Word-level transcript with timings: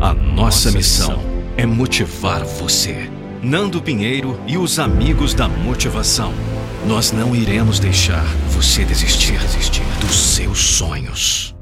A 0.00 0.14
nossa 0.14 0.72
missão 0.72 1.20
é 1.58 1.66
motivar 1.66 2.42
você. 2.42 3.10
Nando 3.42 3.82
Pinheiro 3.82 4.40
e 4.46 4.56
os 4.56 4.78
amigos 4.78 5.34
da 5.34 5.46
motivação. 5.46 6.32
Nós 6.86 7.12
não 7.12 7.36
iremos 7.36 7.78
deixar 7.78 8.24
você 8.48 8.82
desistir, 8.82 9.38
desistir 9.38 9.84
dos 10.00 10.16
seus 10.16 10.58
sonhos. 10.58 11.54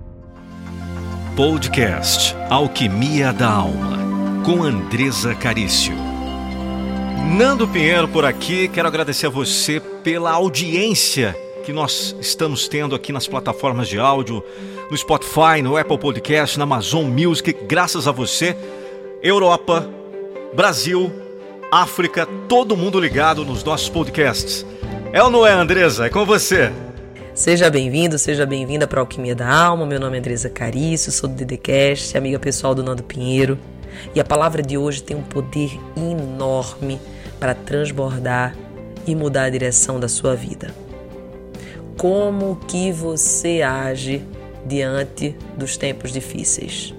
Podcast 1.35 2.37
Alquimia 2.49 3.33
da 3.33 3.51
Alma, 3.51 3.99
com 4.45 4.63
Andresa 4.63 5.35
Carício. 5.35 5.97
Nando 7.37 7.67
Pinheiro 7.67 8.07
por 8.07 8.25
aqui, 8.25 8.69
quero 8.69 8.87
agradecer 8.87 9.27
a 9.27 9.31
você 9.31 9.81
pela 9.81 10.31
audiência 10.31 11.37
que 11.69 11.73
nós 11.75 12.17
estamos 12.19 12.67
tendo 12.67 12.95
aqui 12.95 13.13
nas 13.13 13.29
plataformas 13.29 13.89
de 13.89 13.99
áudio, 13.99 14.43
no 14.91 14.97
Spotify, 14.97 15.61
no 15.63 15.77
Apple 15.77 15.99
Podcast, 15.99 16.57
na 16.57 16.65
Amazon 16.65 17.05
Music, 17.05 17.55
graças 17.69 18.09
a 18.09 18.11
você. 18.11 18.57
Europa, 19.23 19.87
Brasil, 20.55 21.13
África, 21.71 22.25
todo 22.49 22.75
mundo 22.75 22.99
ligado 22.99 23.45
nos 23.45 23.63
nossos 23.63 23.91
podcasts. 23.91 24.65
É 25.13 25.23
ou 25.23 25.29
não 25.29 25.47
é, 25.47 25.53
Andresa? 25.53 26.07
É 26.07 26.09
com 26.09 26.25
você. 26.25 26.73
Seja 27.35 27.69
bem-vindo, 27.69 28.19
seja 28.19 28.47
bem-vinda 28.47 28.87
para 28.87 29.03
Alquimia 29.03 29.35
da 29.35 29.55
Alma. 29.55 29.85
Meu 29.85 30.01
nome 30.01 30.17
é 30.17 30.21
Andresa 30.21 30.49
Carício, 30.49 31.13
sou 31.13 31.29
do 31.29 31.35
DDCast, 31.35 32.17
amiga 32.17 32.39
pessoal 32.39 32.75
do 32.75 32.83
Nando 32.83 33.03
Pinheiro. 33.03 33.59
E 34.15 34.21
a 34.21 34.25
palavra 34.25 34.63
de 34.63 34.79
hoje 34.79 35.03
tem 35.03 35.15
um 35.15 35.23
poder 35.23 35.79
enorme 35.95 36.99
para 37.39 37.55
transbordar 37.55 38.57
e 39.07 39.15
mudar 39.15 39.43
a 39.43 39.51
direção 39.51 40.01
da 40.01 40.09
sua 40.09 40.35
vida. 40.35 40.88
Como 41.99 42.55
que 42.69 42.93
você 42.93 43.61
age 43.61 44.25
diante 44.65 45.37
dos 45.57 45.77
tempos 45.77 46.13
difíceis? 46.13 46.95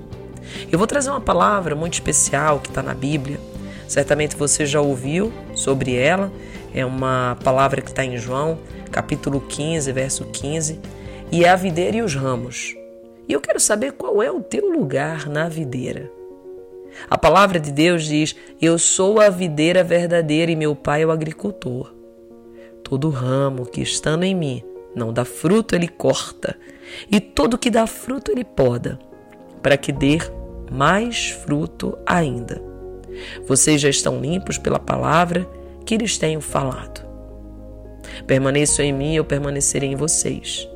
Eu 0.69 0.77
vou 0.77 0.85
trazer 0.85 1.09
uma 1.09 1.21
palavra 1.21 1.73
muito 1.73 1.93
especial 1.93 2.59
que 2.59 2.67
está 2.67 2.83
na 2.83 2.93
Bíblia. 2.93 3.39
Certamente 3.87 4.35
você 4.35 4.65
já 4.65 4.81
ouviu 4.81 5.31
sobre 5.55 5.95
ela 5.95 6.29
é 6.75 6.85
uma 6.85 7.37
palavra 7.45 7.81
que 7.81 7.89
está 7.89 8.03
em 8.03 8.17
João, 8.17 8.59
capítulo 8.91 9.39
15, 9.39 9.89
verso 9.93 10.25
15, 10.25 10.77
e 11.31 11.45
é 11.45 11.49
a 11.49 11.55
videira 11.55 11.95
e 11.95 12.01
os 12.01 12.13
ramos. 12.13 12.75
E 13.25 13.31
eu 13.31 13.39
quero 13.39 13.59
saber 13.59 13.93
qual 13.93 14.21
é 14.21 14.29
o 14.29 14.41
teu 14.41 14.69
lugar 14.69 15.29
na 15.29 15.47
videira. 15.47 16.11
A 17.09 17.17
palavra 17.17 17.57
de 17.57 17.71
Deus 17.71 18.03
diz: 18.03 18.35
Eu 18.61 18.77
sou 18.77 19.21
a 19.21 19.29
videira 19.29 19.81
verdadeira 19.81 20.51
e 20.51 20.57
meu 20.57 20.75
pai 20.75 21.03
é 21.03 21.05
o 21.05 21.11
agricultor. 21.11 21.95
Todo 22.83 23.09
ramo 23.09 23.65
que 23.65 23.81
estando 23.81 24.25
em 24.25 24.35
mim 24.35 24.61
não 24.95 25.13
dá 25.13 25.23
fruto, 25.25 25.75
ele 25.75 25.87
corta, 25.87 26.55
e 27.09 27.19
todo 27.19 27.57
que 27.57 27.69
dá 27.69 27.85
fruto, 27.85 28.31
ele 28.31 28.43
poda, 28.43 28.99
para 29.61 29.77
que 29.77 29.91
dê 29.91 30.17
mais 30.71 31.29
fruto 31.29 31.97
ainda. 32.05 32.61
Vocês 33.47 33.81
já 33.81 33.89
estão 33.89 34.19
limpos 34.19 34.57
pela 34.57 34.79
palavra 34.79 35.47
que 35.85 35.97
lhes 35.97 36.17
tenho 36.17 36.41
falado. 36.41 37.07
Permaneçam 38.25 38.85
em 38.85 38.93
mim, 38.93 39.15
eu 39.15 39.25
permanecerei 39.25 39.91
em 39.91 39.95
vocês. 39.95 40.67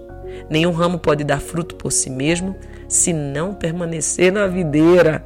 Nenhum 0.50 0.72
ramo 0.72 1.00
pode 1.00 1.24
dar 1.24 1.40
fruto 1.40 1.76
por 1.76 1.92
si 1.92 2.10
mesmo 2.10 2.56
se 2.88 3.14
não 3.14 3.54
permanecer 3.54 4.32
na 4.32 4.48
videira. 4.48 5.26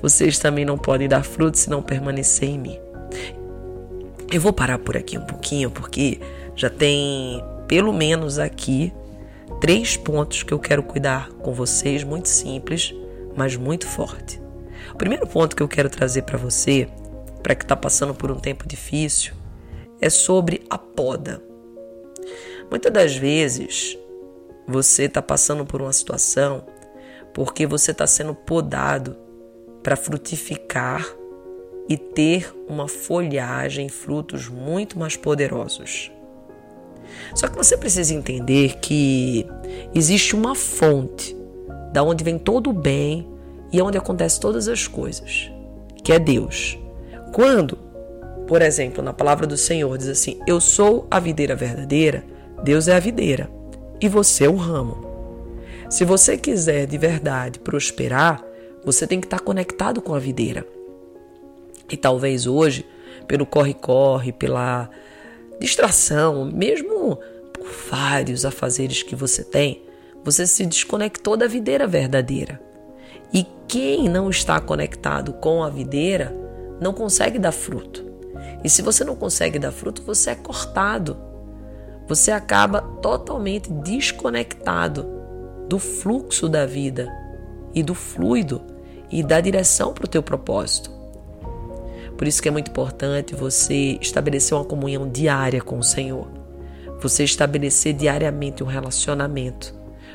Vocês 0.00 0.38
também 0.38 0.64
não 0.64 0.78
podem 0.78 1.08
dar 1.08 1.24
fruto 1.24 1.58
se 1.58 1.68
não 1.68 1.82
permanecer 1.82 2.48
em 2.48 2.58
mim. 2.58 2.78
Eu 4.32 4.40
vou 4.40 4.52
parar 4.52 4.78
por 4.78 4.96
aqui 4.96 5.16
um 5.16 5.24
pouquinho, 5.24 5.70
porque 5.70 6.20
já 6.54 6.68
tem 6.68 7.42
pelo 7.66 7.92
menos 7.92 8.38
aqui 8.38 8.92
três 9.60 9.96
pontos 9.96 10.42
que 10.42 10.52
eu 10.52 10.58
quero 10.58 10.82
cuidar 10.82 11.30
com 11.30 11.52
vocês, 11.52 12.04
muito 12.04 12.28
simples, 12.28 12.94
mas 13.36 13.56
muito 13.56 13.86
forte. 13.86 14.40
O 14.92 14.96
primeiro 14.96 15.26
ponto 15.26 15.54
que 15.54 15.62
eu 15.62 15.68
quero 15.68 15.90
trazer 15.90 16.22
para 16.22 16.38
você 16.38 16.88
para 17.42 17.54
que 17.54 17.64
está 17.64 17.76
passando 17.76 18.14
por 18.14 18.30
um 18.30 18.40
tempo 18.40 18.66
difícil 18.66 19.32
é 20.00 20.10
sobre 20.10 20.64
a 20.68 20.76
poda. 20.76 21.42
Muitas 22.68 22.92
das 22.92 23.16
vezes 23.16 23.96
você 24.66 25.04
está 25.04 25.22
passando 25.22 25.64
por 25.64 25.80
uma 25.80 25.92
situação 25.92 26.66
porque 27.32 27.66
você 27.66 27.92
está 27.92 28.06
sendo 28.06 28.34
podado 28.34 29.16
para 29.82 29.94
frutificar 29.94 31.06
e 31.88 31.96
ter 31.96 32.52
uma 32.66 32.88
folhagem, 32.88 33.88
frutos 33.88 34.48
muito 34.48 34.98
mais 34.98 35.16
poderosos. 35.16 36.10
Só 37.34 37.48
que 37.48 37.56
você 37.56 37.76
precisa 37.76 38.14
entender 38.14 38.78
que 38.80 39.46
existe 39.94 40.34
uma 40.34 40.54
fonte 40.54 41.36
da 41.92 42.02
onde 42.02 42.24
vem 42.24 42.38
todo 42.38 42.70
o 42.70 42.72
bem 42.72 43.26
e 43.72 43.80
onde 43.80 43.98
acontece 43.98 44.38
todas 44.40 44.68
as 44.68 44.86
coisas, 44.86 45.50
que 46.02 46.12
é 46.12 46.18
Deus. 46.18 46.78
Quando, 47.32 47.78
por 48.46 48.62
exemplo, 48.62 49.02
na 49.02 49.12
palavra 49.12 49.46
do 49.46 49.56
Senhor 49.56 49.96
diz 49.98 50.08
assim: 50.08 50.38
Eu 50.46 50.60
sou 50.60 51.06
a 51.10 51.18
videira 51.18 51.54
verdadeira, 51.54 52.24
Deus 52.62 52.88
é 52.88 52.94
a 52.94 53.00
videira 53.00 53.50
e 54.00 54.08
você 54.08 54.44
é 54.44 54.48
o 54.48 54.56
ramo. 54.56 55.06
Se 55.88 56.04
você 56.04 56.36
quiser 56.36 56.86
de 56.86 56.98
verdade 56.98 57.58
prosperar, 57.58 58.42
você 58.84 59.06
tem 59.06 59.20
que 59.20 59.26
estar 59.26 59.40
conectado 59.40 60.00
com 60.00 60.14
a 60.14 60.18
videira. 60.18 60.66
E 61.90 61.96
talvez 61.96 62.46
hoje, 62.46 62.84
pelo 63.26 63.46
corre-corre, 63.46 64.32
pela 64.32 64.90
distração, 65.60 66.44
mesmo 66.44 67.18
por 67.52 67.66
vários 67.90 68.44
afazeres 68.44 69.02
que 69.02 69.16
você 69.16 69.42
tem, 69.42 69.82
você 70.22 70.46
se 70.46 70.66
desconectou 70.66 71.36
da 71.36 71.46
videira 71.46 71.86
verdadeira. 71.86 72.60
E 73.32 73.46
quem 73.68 74.08
não 74.08 74.30
está 74.30 74.60
conectado 74.60 75.32
com 75.34 75.62
a 75.62 75.68
videira 75.68 76.36
não 76.80 76.92
consegue 76.92 77.38
dar 77.38 77.52
fruto. 77.52 78.04
E 78.62 78.70
se 78.70 78.82
você 78.82 79.04
não 79.04 79.16
consegue 79.16 79.58
dar 79.58 79.72
fruto, 79.72 80.02
você 80.02 80.30
é 80.30 80.34
cortado. 80.34 81.16
Você 82.08 82.30
acaba 82.30 82.80
totalmente 82.80 83.72
desconectado 83.72 85.06
do 85.68 85.78
fluxo 85.78 86.48
da 86.48 86.64
vida 86.66 87.12
e 87.74 87.82
do 87.82 87.94
fluido 87.94 88.62
e 89.10 89.22
da 89.22 89.40
direção 89.40 89.92
para 89.92 90.04
o 90.04 90.08
teu 90.08 90.22
propósito. 90.22 90.95
Por 92.16 92.26
isso 92.26 92.40
que 92.42 92.48
é 92.48 92.50
muito 92.50 92.70
importante 92.70 93.34
você 93.34 93.98
estabelecer 94.00 94.56
uma 94.56 94.64
comunhão 94.64 95.08
diária 95.08 95.60
com 95.60 95.78
o 95.78 95.82
Senhor. 95.82 96.28
Você 97.00 97.24
estabelecer 97.24 97.92
diariamente 97.92 98.64
um 98.64 98.66
relacionamento. 98.66 99.74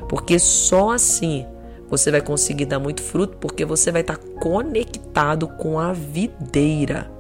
Porque 0.10 0.40
só 0.40 0.92
assim 0.92 1.46
você 1.90 2.10
vai 2.10 2.22
conseguir 2.22 2.66
dar 2.66 2.80
muito 2.80 3.02
fruto 3.02 3.38
porque 3.38 3.66
você 3.66 3.92
vai 3.92 4.02
estar 4.02 4.18
conectado 4.18 5.48
com 5.48 5.78
a 5.78 5.94
videira. 5.94 7.12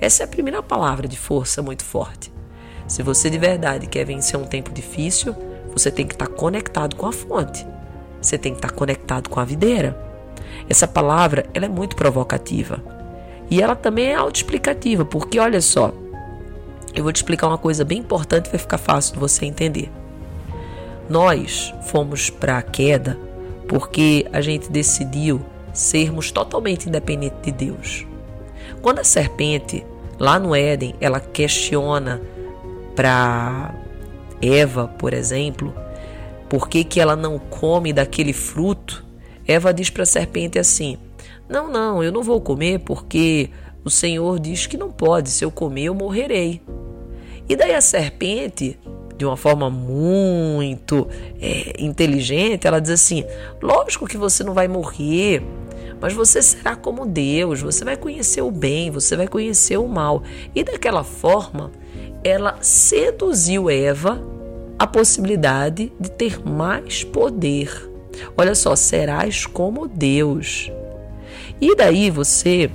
Essa 0.00 0.22
é 0.22 0.24
a 0.24 0.28
primeira 0.28 0.62
palavra 0.62 1.08
de 1.08 1.16
força 1.16 1.62
muito 1.62 1.82
forte. 1.84 2.32
Se 2.86 3.02
você 3.02 3.30
de 3.30 3.38
verdade 3.38 3.86
quer 3.86 4.04
vencer 4.04 4.38
um 4.38 4.44
tempo 4.44 4.70
difícil, 4.70 5.34
você 5.72 5.90
tem 5.90 6.06
que 6.06 6.14
estar 6.14 6.28
conectado 6.28 6.96
com 6.96 7.06
a 7.06 7.12
fonte. 7.12 7.66
Você 8.20 8.38
tem 8.38 8.52
que 8.52 8.58
estar 8.58 8.70
conectado 8.70 9.28
com 9.28 9.40
a 9.40 9.44
videira. 9.44 9.98
Essa 10.68 10.86
palavra 10.86 11.46
ela 11.52 11.64
é 11.64 11.68
muito 11.68 11.96
provocativa. 11.96 12.93
E 13.50 13.62
ela 13.62 13.76
também 13.76 14.06
é 14.06 14.14
autoexplicativa, 14.14 15.04
porque 15.04 15.38
olha 15.38 15.60
só, 15.60 15.92
eu 16.94 17.02
vou 17.02 17.12
te 17.12 17.16
explicar 17.16 17.48
uma 17.48 17.58
coisa 17.58 17.84
bem 17.84 17.98
importante, 17.98 18.50
vai 18.50 18.58
ficar 18.58 18.78
fácil 18.78 19.14
de 19.14 19.20
você 19.20 19.44
entender. 19.44 19.90
Nós 21.08 21.74
fomos 21.82 22.30
para 22.30 22.58
a 22.58 22.62
queda 22.62 23.18
porque 23.68 24.26
a 24.32 24.40
gente 24.40 24.70
decidiu 24.70 25.40
sermos 25.72 26.30
totalmente 26.30 26.88
independentes 26.88 27.42
de 27.42 27.52
Deus. 27.52 28.06
Quando 28.80 29.00
a 29.00 29.04
serpente, 29.04 29.84
lá 30.18 30.38
no 30.38 30.54
Éden, 30.54 30.94
ela 31.00 31.20
questiona 31.20 32.22
para 32.94 33.74
Eva, 34.40 34.88
por 34.88 35.12
exemplo, 35.12 35.74
por 36.48 36.68
que, 36.68 36.84
que 36.84 37.00
ela 37.00 37.16
não 37.16 37.38
come 37.38 37.92
daquele 37.92 38.32
fruto, 38.32 39.04
Eva 39.46 39.74
diz 39.74 39.90
para 39.90 40.04
a 40.04 40.06
serpente 40.06 40.58
assim: 40.58 40.96
Não, 41.48 41.70
não, 41.70 42.02
eu 42.02 42.10
não 42.10 42.22
vou 42.22 42.40
comer 42.40 42.80
porque 42.80 43.50
o 43.84 43.90
Senhor 43.90 44.38
diz 44.38 44.66
que 44.66 44.76
não 44.76 44.90
pode, 44.90 45.30
se 45.30 45.44
eu 45.44 45.50
comer 45.50 45.84
eu 45.84 45.94
morrerei. 45.94 46.62
E 47.48 47.54
daí 47.54 47.74
a 47.74 47.80
serpente 47.80 48.78
de 49.16 49.24
uma 49.24 49.36
forma 49.36 49.70
muito 49.70 51.06
é, 51.40 51.74
inteligente, 51.78 52.66
ela 52.66 52.80
diz 52.80 52.90
assim: 52.90 53.24
lógico 53.62 54.06
que 54.06 54.16
você 54.16 54.42
não 54.42 54.54
vai 54.54 54.66
morrer, 54.66 55.42
mas 56.00 56.12
você 56.12 56.42
será 56.42 56.74
como 56.74 57.06
Deus, 57.06 57.60
você 57.60 57.84
vai 57.84 57.96
conhecer 57.96 58.42
o 58.42 58.50
bem, 58.50 58.90
você 58.90 59.16
vai 59.16 59.28
conhecer 59.28 59.76
o 59.76 59.86
mal. 59.86 60.22
E 60.54 60.64
daquela 60.64 61.04
forma, 61.04 61.70
ela 62.22 62.58
seduziu 62.60 63.70
Eva 63.70 64.22
a 64.78 64.86
possibilidade 64.86 65.92
de 66.00 66.10
ter 66.10 66.44
mais 66.44 67.04
poder. 67.04 67.90
Olha 68.36 68.54
só, 68.54 68.74
serás 68.74 69.46
como 69.46 69.86
Deus. 69.86 70.70
E 71.60 71.74
daí 71.74 72.10
você, 72.10 72.70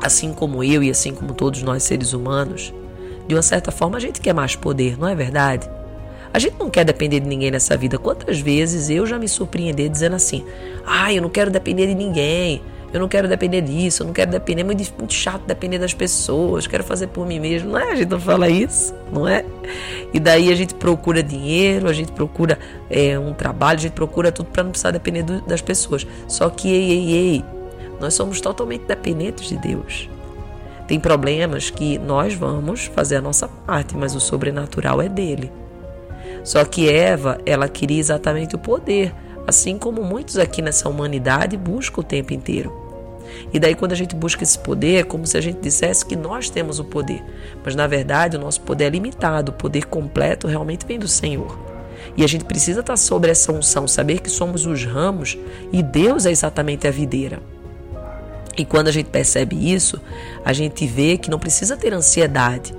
assim 0.00 0.32
como 0.32 0.62
eu 0.62 0.82
e 0.82 0.90
assim 0.90 1.14
como 1.14 1.34
todos 1.34 1.62
nós 1.62 1.82
seres 1.82 2.12
humanos, 2.12 2.72
de 3.26 3.34
uma 3.34 3.42
certa 3.42 3.70
forma, 3.70 3.96
a 3.96 4.00
gente 4.00 4.20
quer 4.20 4.34
mais 4.34 4.56
poder, 4.56 4.98
não 4.98 5.08
é 5.08 5.14
verdade? 5.14 5.70
A 6.32 6.38
gente 6.38 6.56
não 6.58 6.70
quer 6.70 6.84
depender 6.84 7.20
de 7.20 7.28
ninguém 7.28 7.50
nessa 7.50 7.76
vida. 7.76 7.98
Quantas 7.98 8.40
vezes 8.40 8.88
eu 8.88 9.06
já 9.06 9.18
me 9.18 9.28
surpreendi 9.28 9.88
dizendo 9.88 10.16
assim: 10.16 10.44
ah, 10.86 11.12
eu 11.12 11.20
não 11.20 11.28
quero 11.28 11.50
depender 11.50 11.88
de 11.88 11.94
ninguém, 11.94 12.62
Eu 12.92 12.98
não 12.98 13.08
quero 13.08 13.28
depender 13.28 13.60
disso, 13.60 14.02
eu 14.02 14.06
não 14.08 14.12
quero 14.12 14.32
depender, 14.32 14.62
é 14.62 14.64
muito, 14.64 14.82
muito 14.98 15.14
chato 15.14 15.42
depender 15.46 15.78
das 15.78 15.94
pessoas, 15.94 16.66
quero 16.66 16.82
fazer 16.82 17.06
por 17.06 17.24
mim 17.24 17.38
mesmo. 17.38 17.70
Não 17.70 17.78
é? 17.78 17.92
A 17.92 17.94
gente 17.94 18.08
não 18.08 18.20
fala 18.20 18.48
isso, 18.48 18.92
não 19.12 19.28
é? 19.28 19.44
E 20.12 20.18
daí 20.18 20.52
a 20.52 20.56
gente 20.56 20.74
procura 20.74 21.22
dinheiro, 21.22 21.88
a 21.88 21.92
gente 21.92 22.10
procura 22.10 22.58
é, 22.88 23.16
um 23.18 23.32
trabalho, 23.32 23.78
a 23.78 23.82
gente 23.82 23.92
procura 23.92 24.32
tudo 24.32 24.50
para 24.50 24.64
não 24.64 24.70
precisar 24.70 24.90
depender 24.90 25.22
do, 25.22 25.40
das 25.42 25.60
pessoas. 25.60 26.06
Só 26.26 26.50
que, 26.50 26.68
ei, 26.68 26.90
ei, 26.90 27.12
ei, 27.12 27.44
nós 28.00 28.14
somos 28.14 28.40
totalmente 28.40 28.84
dependentes 28.86 29.48
de 29.48 29.56
Deus. 29.56 30.08
Tem 30.88 30.98
problemas 30.98 31.70
que 31.70 31.98
nós 31.98 32.34
vamos 32.34 32.86
fazer 32.86 33.16
a 33.16 33.22
nossa 33.22 33.46
parte, 33.46 33.96
mas 33.96 34.14
o 34.16 34.20
sobrenatural 34.20 35.00
é 35.00 35.08
dele. 35.08 35.52
Só 36.42 36.64
que 36.64 36.88
Eva, 36.88 37.38
ela 37.46 37.68
queria 37.68 38.00
exatamente 38.00 38.56
o 38.56 38.58
poder, 38.58 39.14
assim 39.46 39.78
como 39.78 40.02
muitos 40.02 40.38
aqui 40.38 40.62
nessa 40.62 40.88
humanidade 40.88 41.56
buscam 41.56 42.00
o 42.00 42.04
tempo 42.04 42.32
inteiro. 42.32 42.80
E 43.52 43.58
daí, 43.60 43.74
quando 43.74 43.92
a 43.92 43.96
gente 43.96 44.16
busca 44.16 44.42
esse 44.42 44.58
poder, 44.58 45.00
é 45.00 45.02
como 45.04 45.26
se 45.26 45.36
a 45.36 45.40
gente 45.40 45.60
dissesse 45.60 46.04
que 46.04 46.16
nós 46.16 46.50
temos 46.50 46.78
o 46.80 46.84
poder. 46.84 47.22
Mas 47.64 47.76
na 47.76 47.86
verdade, 47.86 48.36
o 48.36 48.40
nosso 48.40 48.60
poder 48.62 48.86
é 48.86 48.90
limitado, 48.90 49.52
o 49.52 49.54
poder 49.54 49.86
completo 49.86 50.48
realmente 50.48 50.86
vem 50.86 50.98
do 50.98 51.06
Senhor. 51.06 51.56
E 52.16 52.24
a 52.24 52.26
gente 52.26 52.44
precisa 52.44 52.80
estar 52.80 52.96
sobre 52.96 53.30
essa 53.30 53.52
unção, 53.52 53.86
saber 53.86 54.20
que 54.20 54.30
somos 54.30 54.66
os 54.66 54.84
ramos 54.84 55.38
e 55.72 55.82
Deus 55.82 56.26
é 56.26 56.30
exatamente 56.30 56.88
a 56.88 56.90
videira. 56.90 57.40
E 58.56 58.64
quando 58.64 58.88
a 58.88 58.92
gente 58.92 59.08
percebe 59.10 59.72
isso, 59.72 60.00
a 60.44 60.52
gente 60.52 60.86
vê 60.86 61.16
que 61.16 61.30
não 61.30 61.38
precisa 61.38 61.76
ter 61.76 61.92
ansiedade. 61.92 62.74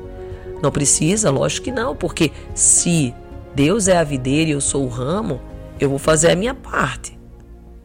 Não 0.62 0.72
precisa, 0.72 1.32
lógico 1.32 1.66
que 1.66 1.72
não, 1.72 1.96
porque 1.96 2.32
se 2.54 3.14
Deus 3.56 3.88
é 3.88 3.98
a 3.98 4.04
videira 4.04 4.50
e 4.50 4.54
eu 4.54 4.62
sou 4.62 4.86
o 4.86 4.90
ramo, 4.90 5.42
eu 5.80 5.90
vou 5.90 5.98
fazer 5.98 6.32
a 6.32 6.36
minha 6.36 6.54
parte. 6.54 7.20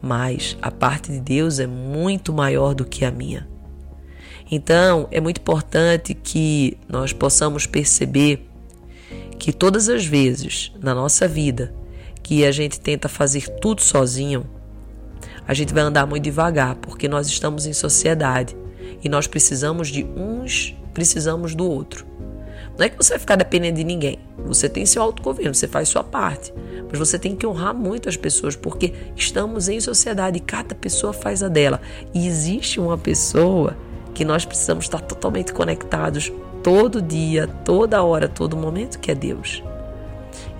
Mas 0.01 0.55
a 0.61 0.69
parte 0.69 1.11
de 1.11 1.19
Deus 1.19 1.59
é 1.59 1.65
muito 1.65 2.31
maior 2.31 2.75
do 2.75 2.85
que 2.85 3.03
a 3.03 3.11
minha. 3.11 3.47
Então, 4.49 5.07
é 5.11 5.19
muito 5.19 5.41
importante 5.41 6.13
que 6.13 6.77
nós 6.87 7.11
possamos 7.11 7.65
perceber 7.65 8.47
que 9.37 9.51
todas 9.51 9.89
as 9.89 10.05
vezes 10.05 10.71
na 10.81 10.95
nossa 10.95 11.27
vida 11.27 11.73
que 12.23 12.45
a 12.45 12.51
gente 12.51 12.79
tenta 12.79 13.09
fazer 13.09 13.47
tudo 13.59 13.81
sozinho, 13.81 14.45
a 15.47 15.53
gente 15.53 15.73
vai 15.73 15.83
andar 15.83 16.05
muito 16.05 16.23
devagar, 16.23 16.75
porque 16.75 17.07
nós 17.07 17.27
estamos 17.27 17.65
em 17.65 17.73
sociedade 17.73 18.55
e 19.03 19.07
nós 19.07 19.27
precisamos 19.27 19.87
de 19.87 20.03
uns, 20.03 20.75
precisamos 20.93 21.55
do 21.55 21.65
outro. 21.65 22.05
Não 22.77 22.85
é 22.85 22.89
que 22.89 22.97
você 22.97 23.11
vai 23.11 23.19
ficar 23.19 23.35
dependendo 23.35 23.77
de 23.77 23.83
ninguém. 23.83 24.19
Você 24.45 24.69
tem 24.69 24.85
seu 24.85 25.01
autogoverno, 25.01 25.55
você 25.55 25.67
faz 25.67 25.89
sua 25.89 26.03
parte. 26.03 26.53
Mas 26.89 26.99
você 26.99 27.17
tem 27.17 27.35
que 27.35 27.47
honrar 27.47 27.73
muito 27.73 28.07
as 28.07 28.15
pessoas, 28.15 28.55
porque 28.55 28.93
estamos 29.15 29.67
em 29.67 29.79
sociedade 29.79 30.37
e 30.37 30.41
cada 30.41 30.75
pessoa 30.75 31.11
faz 31.11 31.41
a 31.41 31.47
dela. 31.47 31.81
E 32.13 32.27
existe 32.27 32.79
uma 32.79 32.97
pessoa 32.97 33.75
que 34.13 34.23
nós 34.23 34.45
precisamos 34.45 34.85
estar 34.85 35.01
totalmente 35.01 35.53
conectados 35.53 36.31
todo 36.61 37.01
dia, 37.01 37.47
toda 37.47 38.03
hora, 38.03 38.27
todo 38.27 38.55
momento, 38.55 38.99
que 38.99 39.09
é 39.09 39.15
Deus. 39.15 39.63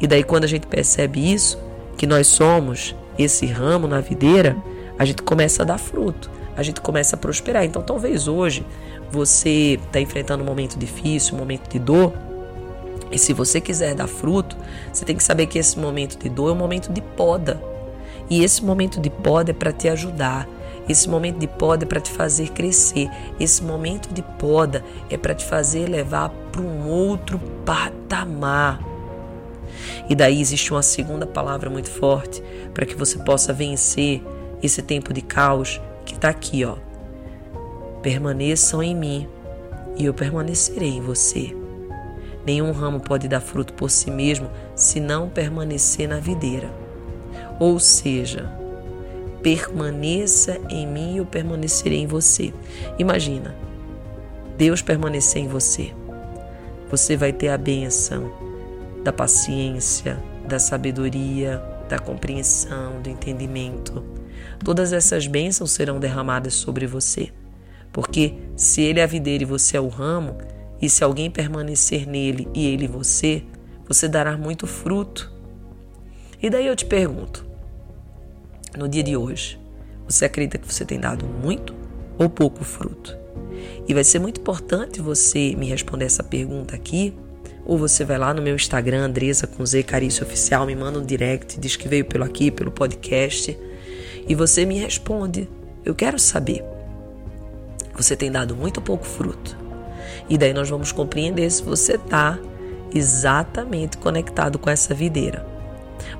E 0.01 0.07
daí, 0.07 0.23
quando 0.23 0.45
a 0.45 0.47
gente 0.47 0.65
percebe 0.65 1.31
isso, 1.31 1.59
que 1.97 2.07
nós 2.07 2.27
somos 2.27 2.95
esse 3.17 3.45
ramo 3.45 3.87
na 3.87 3.99
videira, 3.99 4.55
a 4.97 5.05
gente 5.05 5.21
começa 5.21 5.63
a 5.63 5.65
dar 5.65 5.77
fruto, 5.77 6.29
a 6.55 6.63
gente 6.63 6.81
começa 6.81 7.15
a 7.15 7.19
prosperar. 7.19 7.63
Então, 7.63 7.81
talvez 7.81 8.27
hoje 8.27 8.65
você 9.11 9.79
está 9.85 9.99
enfrentando 9.99 10.43
um 10.43 10.45
momento 10.45 10.77
difícil, 10.77 11.35
um 11.35 11.39
momento 11.39 11.69
de 11.69 11.79
dor, 11.79 12.13
e 13.11 13.17
se 13.17 13.33
você 13.33 13.61
quiser 13.61 13.95
dar 13.95 14.07
fruto, 14.07 14.57
você 14.91 15.05
tem 15.05 15.15
que 15.15 15.23
saber 15.23 15.47
que 15.47 15.57
esse 15.57 15.79
momento 15.79 16.17
de 16.17 16.29
dor 16.29 16.49
é 16.49 16.53
um 16.53 16.57
momento 16.57 16.91
de 16.91 17.01
poda. 17.01 17.61
E 18.29 18.43
esse 18.43 18.63
momento 18.63 18.99
de 18.99 19.09
poda 19.09 19.51
é 19.51 19.53
para 19.53 19.71
te 19.71 19.87
ajudar. 19.87 20.47
Esse 20.89 21.09
momento 21.09 21.37
de 21.37 21.47
poda 21.47 21.85
é 21.85 21.87
para 21.87 22.01
te 22.01 22.11
fazer 22.11 22.49
crescer. 22.49 23.09
Esse 23.39 23.63
momento 23.63 24.13
de 24.13 24.21
poda 24.21 24.83
é 25.09 25.17
para 25.17 25.33
te 25.33 25.45
fazer 25.45 25.87
levar 25.87 26.29
para 26.51 26.61
um 26.61 26.89
outro 26.89 27.39
patamar. 27.65 28.79
E 30.09 30.15
daí 30.15 30.39
existe 30.39 30.71
uma 30.71 30.81
segunda 30.81 31.25
palavra 31.25 31.69
muito 31.69 31.89
forte 31.89 32.41
para 32.73 32.85
que 32.85 32.95
você 32.95 33.17
possa 33.19 33.53
vencer 33.53 34.21
esse 34.61 34.81
tempo 34.81 35.13
de 35.13 35.21
caos 35.21 35.81
que 36.05 36.15
está 36.15 36.29
aqui, 36.29 36.63
ó. 36.65 36.77
Permaneçam 38.01 38.81
em 38.81 38.95
mim 38.95 39.27
e 39.97 40.05
eu 40.05 40.13
permanecerei 40.13 40.89
em 40.89 41.01
você. 41.01 41.55
Nenhum 42.45 42.71
ramo 42.71 42.99
pode 42.99 43.27
dar 43.27 43.41
fruto 43.41 43.73
por 43.73 43.89
si 43.89 44.09
mesmo 44.09 44.49
se 44.75 44.99
não 44.99 45.29
permanecer 45.29 46.07
na 46.07 46.19
videira. 46.19 46.71
Ou 47.59 47.79
seja, 47.79 48.49
permaneça 49.41 50.57
em 50.69 50.87
mim 50.87 51.15
e 51.15 51.17
eu 51.17 51.25
permanecerei 51.25 51.99
em 51.99 52.07
você. 52.07 52.53
Imagina, 52.97 53.55
Deus 54.57 54.81
permanecer 54.81 55.41
em 55.41 55.47
você. 55.47 55.93
Você 56.89 57.17
vai 57.17 57.33
ter 57.33 57.49
a 57.49 57.57
benção 57.57 58.31
da 59.03 59.11
paciência, 59.11 60.17
da 60.47 60.57
sabedoria, 60.57 61.61
da 61.89 61.99
compreensão, 61.99 63.01
do 63.01 63.09
entendimento. 63.09 64.03
Todas 64.63 64.93
essas 64.93 65.27
bênçãos 65.27 65.71
serão 65.71 65.99
derramadas 65.99 66.53
sobre 66.53 66.85
você. 66.85 67.31
Porque 67.91 68.33
se 68.55 68.81
ele 68.81 68.99
é 68.99 69.03
a 69.03 69.07
videira 69.07 69.43
e 69.43 69.45
você 69.47 69.77
é 69.77 69.81
o 69.81 69.87
ramo, 69.87 70.37
e 70.81 70.89
se 70.89 71.03
alguém 71.03 71.29
permanecer 71.29 72.07
nele 72.07 72.47
e 72.53 72.67
ele 72.67 72.87
você, 72.87 73.43
você 73.87 74.07
dará 74.07 74.37
muito 74.37 74.67
fruto. 74.67 75.33
E 76.41 76.49
daí 76.49 76.67
eu 76.67 76.75
te 76.75 76.85
pergunto, 76.85 77.45
no 78.77 78.87
dia 78.87 79.01
de 79.01 79.17
hoje, 79.17 79.59
você 80.07 80.25
acredita 80.25 80.57
que 80.57 80.71
você 80.71 80.85
tem 80.85 80.99
dado 80.99 81.25
muito 81.25 81.73
ou 82.17 82.29
pouco 82.29 82.63
fruto? 82.63 83.17
E 83.87 83.93
vai 83.93 84.03
ser 84.03 84.19
muito 84.19 84.39
importante 84.41 85.01
você 85.01 85.55
me 85.55 85.67
responder 85.67 86.05
essa 86.05 86.23
pergunta 86.23 86.75
aqui, 86.75 87.13
ou 87.65 87.77
você 87.77 88.05
vai 88.05 88.17
lá 88.17 88.33
no 88.33 88.41
meu 88.41 88.55
Instagram, 88.55 89.05
Andresa 89.05 89.47
com 89.47 89.65
Z 89.65 89.83
Carício 89.83 90.23
Oficial, 90.25 90.65
me 90.65 90.75
manda 90.75 90.99
um 90.99 91.05
direct, 91.05 91.59
diz 91.59 91.75
que 91.75 91.87
veio 91.87 92.05
pelo 92.05 92.23
aqui, 92.23 92.51
pelo 92.51 92.71
podcast, 92.71 93.57
e 94.27 94.35
você 94.35 94.65
me 94.65 94.77
responde. 94.77 95.49
Eu 95.85 95.95
quero 95.95 96.19
saber. 96.19 96.63
Você 97.95 98.15
tem 98.15 98.31
dado 98.31 98.55
muito 98.55 98.81
pouco 98.81 99.05
fruto. 99.05 99.57
E 100.29 100.37
daí 100.37 100.53
nós 100.53 100.69
vamos 100.69 100.91
compreender 100.91 101.49
se 101.49 101.63
você 101.63 101.95
está 101.95 102.37
exatamente 102.93 103.97
conectado 103.97 104.59
com 104.59 104.69
essa 104.69 104.93
videira. 104.93 105.45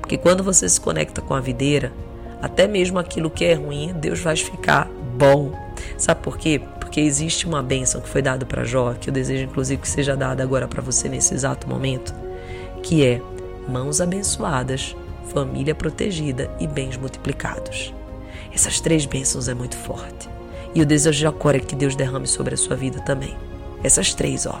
Porque 0.00 0.16
quando 0.16 0.42
você 0.42 0.68
se 0.68 0.80
conecta 0.80 1.20
com 1.20 1.34
a 1.34 1.40
videira, 1.40 1.92
até 2.40 2.66
mesmo 2.66 2.98
aquilo 2.98 3.30
que 3.30 3.44
é 3.44 3.54
ruim, 3.54 3.92
Deus 3.94 4.20
vai 4.20 4.36
ficar 4.36 4.88
bom. 5.16 5.52
Sabe 5.96 6.22
por 6.22 6.38
quê? 6.38 6.60
Porque 6.80 7.00
existe 7.00 7.46
uma 7.46 7.62
bênção 7.62 8.00
que 8.00 8.08
foi 8.08 8.22
dada 8.22 8.46
para 8.46 8.64
Jó, 8.64 8.94
que 8.94 9.10
eu 9.10 9.14
desejo 9.14 9.44
inclusive 9.44 9.82
que 9.82 9.88
seja 9.88 10.16
dada 10.16 10.42
agora 10.42 10.66
para 10.66 10.82
você 10.82 11.08
nesse 11.08 11.34
exato 11.34 11.68
momento, 11.68 12.14
que 12.82 13.04
é 13.04 13.20
mãos 13.68 14.00
abençoadas, 14.00 14.96
família 15.32 15.74
protegida 15.74 16.50
e 16.58 16.66
bens 16.66 16.96
multiplicados. 16.96 17.92
Essas 18.52 18.80
três 18.80 19.06
bênçãos 19.06 19.48
é 19.48 19.54
muito 19.54 19.76
forte. 19.76 20.28
E 20.74 20.82
o 20.82 20.86
desejo 20.86 21.18
de 21.18 21.56
é 21.56 21.60
que 21.60 21.74
Deus 21.74 21.96
derrame 21.96 22.26
sobre 22.26 22.54
a 22.54 22.56
sua 22.56 22.76
vida 22.76 23.00
também. 23.00 23.36
Essas 23.82 24.14
três, 24.14 24.46
ó. 24.46 24.60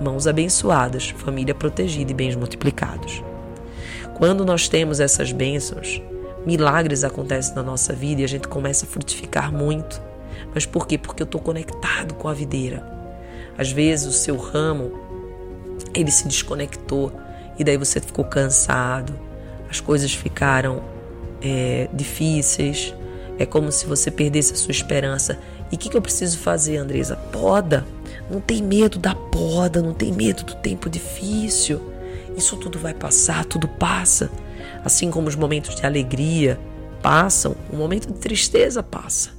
Mãos 0.00 0.26
abençoadas, 0.26 1.10
família 1.10 1.54
protegida 1.54 2.10
e 2.10 2.14
bens 2.14 2.34
multiplicados. 2.34 3.22
Quando 4.16 4.44
nós 4.44 4.68
temos 4.68 5.00
essas 5.00 5.32
bênçãos, 5.32 6.00
milagres 6.44 7.04
acontecem 7.04 7.54
na 7.54 7.62
nossa 7.62 7.92
vida 7.92 8.22
e 8.22 8.24
a 8.24 8.28
gente 8.28 8.48
começa 8.48 8.84
a 8.84 8.88
frutificar 8.88 9.52
muito. 9.52 10.00
Mas 10.54 10.66
por 10.66 10.86
quê? 10.86 10.98
Porque 10.98 11.22
eu 11.22 11.26
estou 11.26 11.40
conectado 11.40 12.14
com 12.14 12.28
a 12.28 12.32
videira. 12.32 12.84
Às 13.56 13.70
vezes 13.70 14.06
o 14.06 14.12
seu 14.12 14.36
ramo 14.36 14.92
ele 15.94 16.10
se 16.10 16.26
desconectou 16.26 17.12
e 17.58 17.64
daí 17.64 17.76
você 17.76 18.00
ficou 18.00 18.24
cansado, 18.24 19.12
as 19.68 19.80
coisas 19.80 20.12
ficaram 20.12 20.82
é, 21.42 21.88
difíceis, 21.92 22.94
é 23.40 23.46
como 23.46 23.72
se 23.72 23.86
você 23.86 24.10
perdesse 24.10 24.52
a 24.52 24.56
sua 24.56 24.70
esperança. 24.70 25.38
E 25.72 25.74
o 25.74 25.78
que, 25.78 25.88
que 25.88 25.96
eu 25.96 26.02
preciso 26.02 26.38
fazer, 26.38 26.76
Andresa? 26.76 27.16
Poda. 27.16 27.86
Não 28.30 28.38
tem 28.38 28.62
medo 28.62 28.98
da 28.98 29.14
poda, 29.14 29.80
não 29.80 29.94
tem 29.94 30.12
medo 30.12 30.44
do 30.44 30.54
tempo 30.56 30.90
difícil. 30.90 31.80
Isso 32.36 32.54
tudo 32.58 32.78
vai 32.78 32.92
passar, 32.92 33.46
tudo 33.46 33.66
passa. 33.66 34.30
Assim 34.84 35.10
como 35.10 35.26
os 35.26 35.36
momentos 35.36 35.74
de 35.74 35.86
alegria 35.86 36.60
passam, 37.00 37.56
o 37.72 37.76
momento 37.76 38.08
de 38.08 38.18
tristeza 38.18 38.82
passa. 38.82 39.30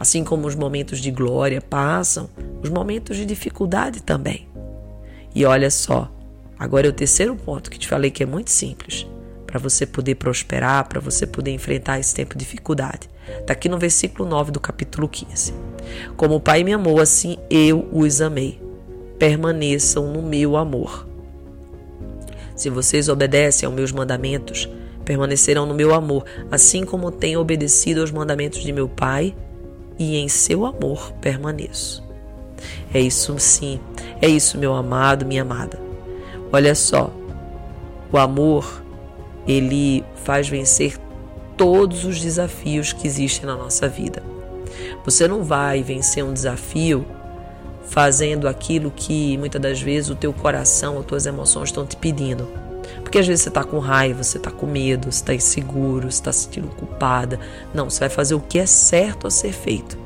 Assim 0.00 0.24
como 0.24 0.48
os 0.48 0.56
momentos 0.56 0.98
de 0.98 1.12
glória 1.12 1.60
passam, 1.60 2.28
os 2.60 2.68
momentos 2.68 3.16
de 3.16 3.24
dificuldade 3.24 4.02
também. 4.02 4.48
E 5.32 5.44
olha 5.44 5.70
só, 5.70 6.10
agora 6.58 6.88
é 6.88 6.90
o 6.90 6.92
terceiro 6.92 7.36
ponto 7.36 7.70
que 7.70 7.78
te 7.78 7.86
falei 7.86 8.10
que 8.10 8.24
é 8.24 8.26
muito 8.26 8.50
simples 8.50 9.06
para 9.46 9.60
você 9.60 9.86
poder 9.86 10.16
prosperar, 10.16 10.88
para 10.88 10.98
você 10.98 11.24
poder 11.24 11.52
enfrentar 11.52 12.00
esse 12.00 12.12
tempo 12.12 12.34
de 12.34 12.44
dificuldade. 12.44 13.13
Está 13.40 13.52
aqui 13.52 13.68
no 13.68 13.78
versículo 13.78 14.28
9 14.28 14.52
do 14.52 14.60
capítulo 14.60 15.08
15. 15.08 15.54
Como 16.16 16.36
o 16.36 16.40
Pai 16.40 16.64
me 16.64 16.72
amou, 16.72 17.00
assim 17.00 17.38
eu 17.50 17.88
os 17.92 18.20
amei. 18.20 18.60
Permaneçam 19.18 20.12
no 20.12 20.22
meu 20.22 20.56
amor. 20.56 21.06
Se 22.54 22.70
vocês 22.70 23.08
obedecem 23.08 23.66
aos 23.66 23.74
meus 23.74 23.92
mandamentos, 23.92 24.68
permanecerão 25.04 25.66
no 25.66 25.74
meu 25.74 25.94
amor, 25.94 26.24
assim 26.50 26.84
como 26.84 27.10
tenho 27.10 27.40
obedecido 27.40 28.00
aos 28.00 28.10
mandamentos 28.10 28.62
de 28.62 28.72
meu 28.72 28.88
Pai 28.88 29.34
e 29.98 30.16
em 30.16 30.28
seu 30.28 30.64
amor 30.64 31.12
permaneço. 31.20 32.02
É 32.92 33.00
isso 33.00 33.38
sim, 33.38 33.80
é 34.22 34.28
isso, 34.28 34.56
meu 34.56 34.74
amado, 34.74 35.26
minha 35.26 35.42
amada. 35.42 35.78
Olha 36.52 36.74
só, 36.74 37.10
o 38.12 38.18
amor, 38.18 38.82
ele 39.46 40.04
faz 40.14 40.48
vencer 40.48 40.98
todos 41.56 42.04
os 42.04 42.20
desafios 42.20 42.92
que 42.92 43.06
existem 43.06 43.46
na 43.46 43.56
nossa 43.56 43.88
vida. 43.88 44.22
Você 45.04 45.28
não 45.28 45.42
vai 45.42 45.82
vencer 45.82 46.24
um 46.24 46.32
desafio 46.32 47.06
fazendo 47.84 48.48
aquilo 48.48 48.90
que 48.90 49.36
muitas 49.38 49.60
das 49.60 49.80
vezes 49.80 50.10
o 50.10 50.16
teu 50.16 50.32
coração, 50.32 50.98
as 50.98 51.04
tuas 51.04 51.26
emoções 51.26 51.68
estão 51.68 51.86
te 51.86 51.96
pedindo. 51.96 52.48
Porque 53.02 53.18
às 53.18 53.26
vezes 53.26 53.42
você 53.42 53.48
está 53.48 53.62
com 53.62 53.78
raiva, 53.78 54.22
você 54.22 54.38
está 54.38 54.50
com 54.50 54.66
medo, 54.66 55.10
você 55.10 55.20
está 55.20 55.34
inseguro, 55.34 56.10
você 56.10 56.18
está 56.18 56.32
se 56.32 56.44
sentindo 56.44 56.68
culpada. 56.68 57.38
Não, 57.72 57.88
você 57.88 58.00
vai 58.00 58.08
fazer 58.08 58.34
o 58.34 58.40
que 58.40 58.58
é 58.58 58.66
certo 58.66 59.26
a 59.26 59.30
ser 59.30 59.52
feito. 59.52 59.98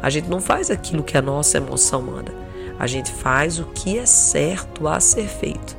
A 0.00 0.10
gente 0.10 0.28
não 0.28 0.40
faz 0.40 0.70
aquilo 0.70 1.02
que 1.02 1.16
a 1.16 1.22
nossa 1.22 1.56
emoção 1.56 2.02
manda. 2.02 2.32
A 2.78 2.86
gente 2.86 3.10
faz 3.10 3.58
o 3.58 3.64
que 3.64 3.98
é 3.98 4.06
certo 4.06 4.88
a 4.88 5.00
ser 5.00 5.26
feito. 5.26 5.76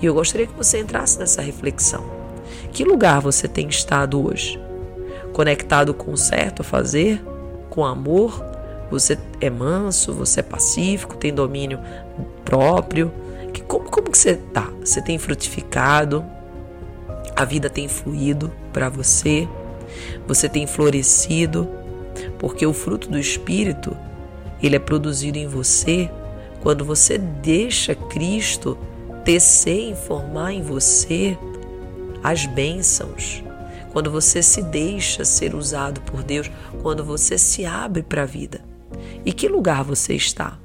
E 0.00 0.06
eu 0.06 0.14
gostaria 0.14 0.46
que 0.46 0.54
você 0.54 0.80
entrasse 0.80 1.18
nessa 1.18 1.42
reflexão. 1.42 2.19
Que 2.72 2.84
lugar 2.84 3.20
você 3.20 3.48
tem 3.48 3.68
estado 3.68 4.24
hoje? 4.24 4.58
Conectado 5.32 5.92
com 5.92 6.12
o 6.12 6.16
certo 6.16 6.62
a 6.62 6.64
fazer? 6.64 7.22
Com 7.68 7.84
amor? 7.84 8.44
Você 8.90 9.18
é 9.40 9.50
manso? 9.50 10.12
Você 10.14 10.40
é 10.40 10.42
pacífico? 10.42 11.16
Tem 11.16 11.32
domínio 11.32 11.80
próprio? 12.44 13.12
Que, 13.52 13.62
como, 13.62 13.90
como 13.90 14.10
que 14.10 14.18
você 14.18 14.30
está? 14.30 14.70
Você 14.80 15.02
tem 15.02 15.18
frutificado? 15.18 16.24
A 17.34 17.44
vida 17.44 17.68
tem 17.68 17.88
fluído 17.88 18.52
para 18.72 18.88
você? 18.88 19.48
Você 20.26 20.48
tem 20.48 20.66
florescido? 20.66 21.68
Porque 22.38 22.66
o 22.66 22.72
fruto 22.72 23.08
do 23.08 23.18
Espírito, 23.18 23.96
ele 24.62 24.76
é 24.76 24.80
produzido 24.80 25.38
em 25.38 25.46
você 25.46 26.10
quando 26.60 26.84
você 26.84 27.18
deixa 27.18 27.94
Cristo 27.94 28.76
tecer 29.24 29.92
e 29.92 29.94
formar 29.94 30.52
em 30.52 30.62
você 30.62 31.36
as 32.22 32.46
bênçãos. 32.46 33.42
Quando 33.92 34.10
você 34.10 34.42
se 34.42 34.62
deixa 34.62 35.24
ser 35.24 35.54
usado 35.54 36.00
por 36.02 36.22
Deus, 36.22 36.50
quando 36.82 37.04
você 37.04 37.36
se 37.36 37.64
abre 37.64 38.02
para 38.02 38.22
a 38.22 38.26
vida. 38.26 38.60
E 39.24 39.32
que 39.32 39.48
lugar 39.48 39.82
você 39.82 40.14
está? 40.14 40.58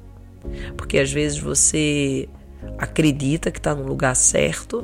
Porque 0.78 1.00
às 1.00 1.12
vezes 1.12 1.40
você 1.40 2.30
acredita 2.78 3.52
que 3.52 3.60
está 3.60 3.74
no 3.74 3.84
lugar 3.84 4.16
certo, 4.16 4.84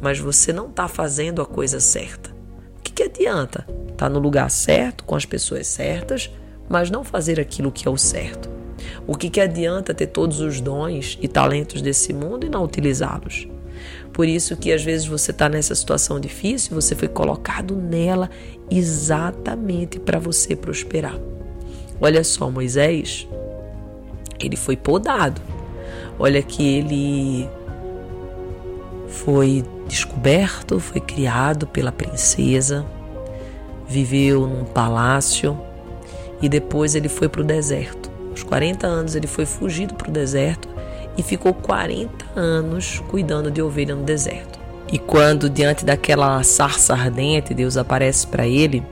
mas 0.00 0.18
você 0.18 0.52
não 0.52 0.68
está 0.68 0.88
fazendo 0.88 1.42
a 1.42 1.46
coisa 1.46 1.80
certa. 1.80 2.30
O 2.78 2.82
que, 2.82 2.92
que 2.92 3.02
adianta? 3.02 3.66
Estar 3.68 4.06
tá 4.06 4.08
no 4.08 4.18
lugar 4.18 4.50
certo, 4.50 5.04
com 5.04 5.14
as 5.14 5.24
pessoas 5.24 5.66
certas, 5.66 6.30
mas 6.68 6.90
não 6.90 7.04
fazer 7.04 7.38
aquilo 7.38 7.72
que 7.72 7.86
é 7.86 7.90
o 7.90 7.96
certo. 7.96 8.48
O 9.06 9.16
que, 9.16 9.30
que 9.30 9.40
adianta 9.40 9.94
ter 9.94 10.06
todos 10.06 10.40
os 10.40 10.60
dons 10.60 11.18
e 11.20 11.28
talentos 11.28 11.82
desse 11.82 12.12
mundo 12.12 12.46
e 12.46 12.50
não 12.50 12.64
utilizá-los? 12.64 13.48
Por 14.16 14.26
isso 14.26 14.56
que 14.56 14.72
às 14.72 14.82
vezes 14.82 15.06
você 15.06 15.30
está 15.30 15.46
nessa 15.46 15.74
situação 15.74 16.18
difícil, 16.18 16.74
você 16.74 16.94
foi 16.94 17.06
colocado 17.06 17.76
nela 17.76 18.30
exatamente 18.70 20.00
para 20.00 20.18
você 20.18 20.56
prosperar. 20.56 21.20
Olha 22.00 22.24
só, 22.24 22.50
Moisés, 22.50 23.28
ele 24.40 24.56
foi 24.56 24.74
podado. 24.74 25.42
Olha 26.18 26.40
que 26.40 26.66
ele 26.66 27.46
foi 29.06 29.62
descoberto, 29.86 30.80
foi 30.80 31.02
criado 31.02 31.66
pela 31.66 31.92
princesa, 31.92 32.86
viveu 33.86 34.46
num 34.46 34.64
palácio 34.64 35.60
e 36.40 36.48
depois 36.48 36.94
ele 36.94 37.10
foi 37.10 37.28
para 37.28 37.42
o 37.42 37.44
deserto. 37.44 38.10
Aos 38.30 38.42
40 38.42 38.86
anos 38.86 39.14
ele 39.14 39.26
foi 39.26 39.44
fugido 39.44 39.94
para 39.94 40.08
o 40.08 40.10
deserto 40.10 40.74
e 41.16 41.22
ficou 41.22 41.54
40 41.54 42.24
anos 42.34 43.02
cuidando 43.08 43.50
de 43.50 43.62
ovelha 43.62 43.94
no 43.94 44.02
deserto. 44.02 44.58
E 44.92 44.98
quando 44.98 45.50
diante 45.50 45.84
daquela 45.84 46.42
sarça 46.42 46.94
ardente 46.94 47.52
Deus 47.52 47.76
aparece 47.76 48.26
para 48.26 48.46
ele, 48.46 48.82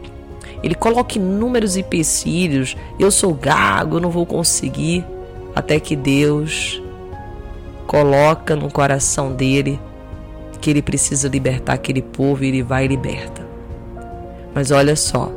ele 0.62 0.75
coloca 0.75 1.19
inúmeros 1.19 1.76
empecilhos. 1.76 2.76
Eu 2.99 3.11
sou 3.11 3.35
gago, 3.35 3.97
eu 3.97 4.00
não 4.00 4.11
vou 4.11 4.26
conseguir. 4.26 5.04
Até 5.54 5.78
que 5.78 5.95
Deus 5.95 6.83
coloca 7.87 8.57
no 8.57 8.71
coração 8.71 9.33
dele 9.33 9.78
que 10.61 10.71
ele 10.71 10.81
precisa 10.81 11.28
libertar 11.28 11.75
aquele 11.75 12.00
povo 12.00 12.43
e 12.43 12.49
ele 12.49 12.62
vai 12.62 12.87
e 12.87 12.88
liberta. 12.88 13.47
Mas 14.54 14.71
olha 14.71 14.97
só, 14.97 15.31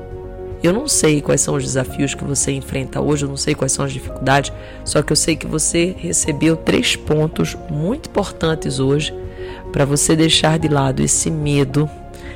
eu 0.68 0.74
não 0.74 0.88
sei 0.88 1.22
quais 1.22 1.42
são 1.42 1.56
os 1.56 1.64
desafios 1.64 2.14
que 2.14 2.24
você 2.24 2.52
enfrenta 2.52 3.02
hoje, 3.02 3.26
eu 3.26 3.30
não 3.30 3.38
sei 3.38 3.56
quais 3.56 3.72
são 3.72 3.86
as 3.86 3.94
dificuldades, 3.94 4.52
só 4.84 5.02
que 5.02 5.12
eu 5.12 5.16
sei 5.16 5.36
que 5.36 5.48
você 5.48 5.96
recebeu 5.98 6.56
três 6.56 6.96
pontos 6.96 7.56
muito 7.70 8.10
importantes 8.10 8.80
hoje 8.80 9.14
para 9.72 9.86
você 9.86 10.16
deixar 10.16 10.60
de 10.60 10.68
lado 10.68 11.02
esse 11.02 11.32
medo, 11.32 11.90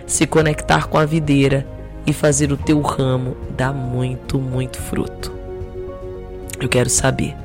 se 0.05 0.25
conectar 0.25 0.87
com 0.87 0.97
a 0.97 1.05
videira 1.05 1.65
e 2.05 2.13
fazer 2.13 2.51
o 2.51 2.57
teu 2.57 2.81
ramo 2.81 3.35
dar 3.55 3.73
muito, 3.73 4.39
muito 4.39 4.79
fruto. 4.79 5.31
Eu 6.59 6.69
quero 6.69 6.89
saber 6.89 7.35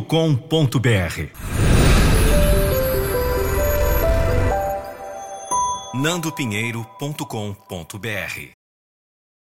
nandopinheiro.com.br 5.94 8.57